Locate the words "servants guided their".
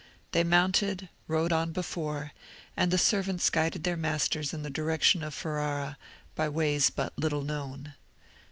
2.97-3.95